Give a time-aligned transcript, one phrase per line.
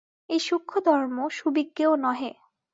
[0.29, 2.31] এই সূক্ষ্ম ধর্ম সুবিজ্ঞেয় নহে।